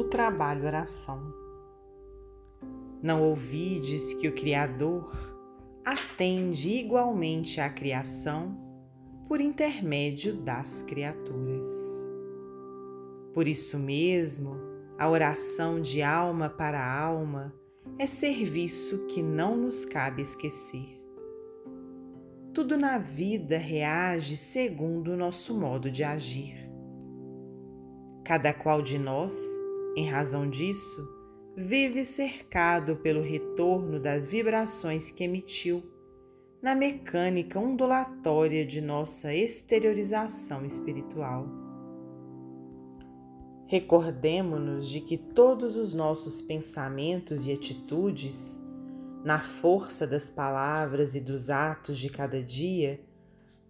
[0.00, 1.30] no trabalho oração.
[3.02, 5.14] Não ouvides que o Criador
[5.84, 8.58] atende igualmente à criação
[9.28, 11.68] por intermédio das criaturas.
[13.34, 14.56] Por isso mesmo,
[14.98, 17.54] a oração de alma para alma
[17.98, 20.98] é serviço que não nos cabe esquecer.
[22.54, 26.70] Tudo na vida reage segundo o nosso modo de agir.
[28.24, 29.60] Cada qual de nós,
[29.96, 31.08] em razão disso,
[31.56, 35.82] vive cercado pelo retorno das vibrações que emitiu
[36.62, 41.46] na mecânica ondulatória de nossa exteriorização espiritual.
[43.66, 48.60] Recordemo-nos de que todos os nossos pensamentos e atitudes,
[49.24, 53.00] na força das palavras e dos atos de cada dia,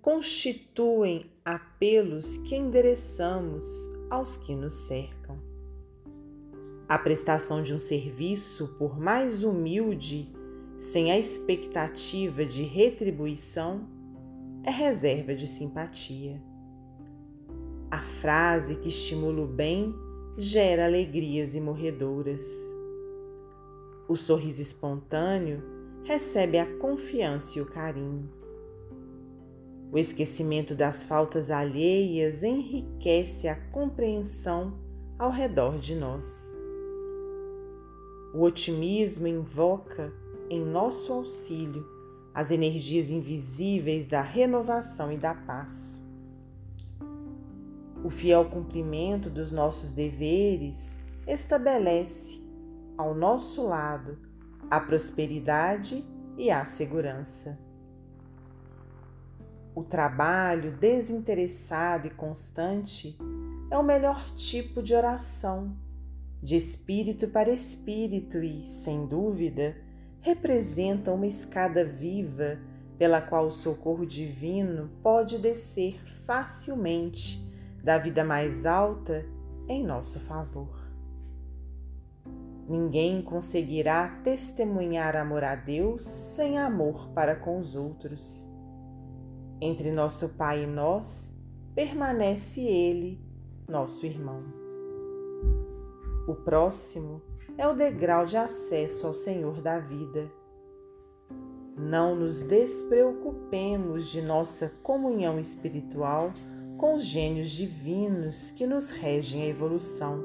[0.00, 3.66] constituem apelos que endereçamos
[4.08, 5.49] aos que nos cercam.
[6.90, 10.28] A prestação de um serviço, por mais humilde,
[10.76, 13.86] sem a expectativa de retribuição,
[14.64, 16.42] é reserva de simpatia.
[17.88, 19.94] A frase que estimula o bem
[20.36, 22.74] gera alegrias imorredoras.
[24.08, 25.62] O sorriso espontâneo
[26.02, 28.28] recebe a confiança e o carinho.
[29.92, 34.76] O esquecimento das faltas alheias enriquece a compreensão
[35.16, 36.58] ao redor de nós.
[38.32, 40.12] O otimismo invoca
[40.48, 41.84] em nosso auxílio
[42.32, 46.02] as energias invisíveis da renovação e da paz.
[48.04, 52.40] O fiel cumprimento dos nossos deveres estabelece
[52.96, 54.18] ao nosso lado
[54.70, 56.04] a prosperidade
[56.38, 57.58] e a segurança.
[59.74, 63.16] O trabalho desinteressado e constante
[63.70, 65.76] é o melhor tipo de oração,
[66.42, 69.76] de espírito para espírito e, sem dúvida,
[70.20, 72.58] representa uma escada viva
[72.98, 77.42] pela qual o socorro divino pode descer facilmente
[77.82, 79.24] da vida mais alta
[79.68, 80.80] em nosso favor.
[82.68, 88.50] Ninguém conseguirá testemunhar amor a Deus sem amor para com os outros.
[89.60, 91.36] Entre nosso Pai e nós
[91.74, 93.20] permanece Ele,
[93.66, 94.69] nosso irmão.
[96.26, 97.22] O próximo
[97.56, 100.30] é o degrau de acesso ao Senhor da vida.
[101.76, 106.32] Não nos despreocupemos de nossa comunhão espiritual
[106.76, 110.22] com os gênios divinos que nos regem a evolução,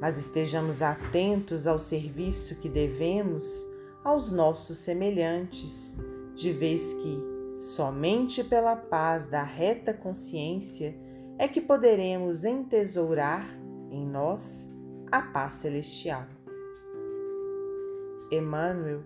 [0.00, 3.66] mas estejamos atentos ao serviço que devemos
[4.04, 5.96] aos nossos semelhantes,
[6.34, 10.96] de vez que Somente pela paz da reta consciência
[11.36, 13.48] é que poderemos entesourar
[13.90, 14.72] em nós
[15.10, 16.26] a paz celestial.
[18.30, 19.02] Emmanuel,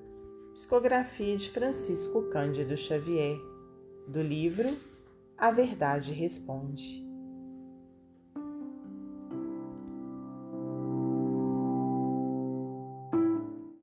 [0.53, 3.39] psicografia de Francisco Cândido Xavier,
[4.09, 4.77] do livro
[5.39, 7.12] A Verdade Responde.